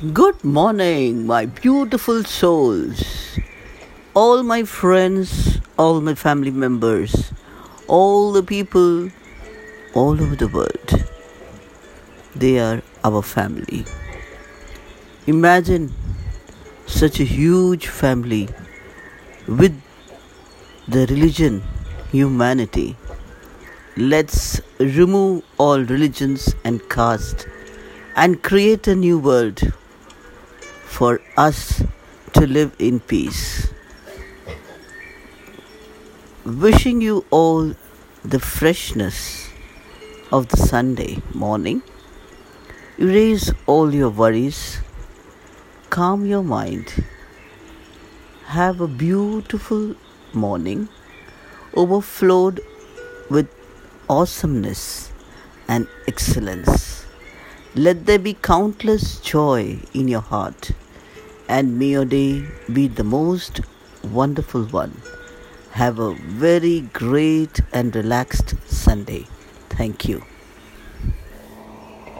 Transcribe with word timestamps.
Good 0.00 0.42
morning, 0.42 1.26
my 1.26 1.44
beautiful 1.44 2.24
souls. 2.24 3.38
All 4.14 4.42
my 4.42 4.62
friends, 4.62 5.60
all 5.78 6.00
my 6.00 6.14
family 6.14 6.50
members, 6.50 7.34
all 7.86 8.32
the 8.32 8.42
people 8.42 9.10
all 9.92 10.12
over 10.22 10.36
the 10.36 10.48
world. 10.48 11.04
They 12.34 12.58
are 12.58 12.80
our 13.04 13.20
family. 13.20 13.84
Imagine 15.26 15.92
such 16.86 17.20
a 17.20 17.24
huge 17.24 17.86
family 17.88 18.48
with 19.46 19.78
the 20.88 21.04
religion, 21.08 21.62
humanity. 22.10 22.96
Let's 23.98 24.62
remove 24.78 25.44
all 25.58 25.80
religions 25.80 26.54
and 26.64 26.80
caste 26.88 27.46
and 28.16 28.42
create 28.42 28.88
a 28.88 28.96
new 28.96 29.18
world 29.18 29.60
for 30.90 31.20
us 31.36 31.82
to 32.34 32.46
live 32.46 32.74
in 32.78 32.98
peace. 33.00 33.70
Wishing 36.44 37.00
you 37.00 37.24
all 37.30 37.74
the 38.24 38.40
freshness 38.40 39.48
of 40.32 40.48
the 40.48 40.56
Sunday 40.56 41.22
morning. 41.32 41.82
Erase 42.98 43.52
all 43.66 43.94
your 43.94 44.10
worries. 44.10 44.80
Calm 45.90 46.26
your 46.26 46.42
mind. 46.42 47.04
Have 48.46 48.80
a 48.80 48.88
beautiful 48.88 49.94
morning 50.34 50.88
overflowed 51.74 52.60
with 53.30 53.48
awesomeness 54.08 55.12
and 55.68 55.86
excellence. 56.08 57.06
Let 57.76 58.06
there 58.06 58.18
be 58.18 58.34
countless 58.34 59.20
joy 59.20 59.78
in 59.94 60.08
your 60.08 60.22
heart 60.22 60.72
and 61.48 61.78
may 61.78 61.86
your 61.90 62.04
day 62.04 62.44
be 62.72 62.88
the 62.88 63.04
most 63.04 63.60
wonderful 64.02 64.64
one. 64.64 65.00
Have 65.72 66.00
a 66.00 66.14
very 66.14 66.80
great 66.80 67.60
and 67.72 67.94
relaxed 67.94 68.56
Sunday. 68.66 69.28
Thank 69.68 70.08
you. 70.08 70.24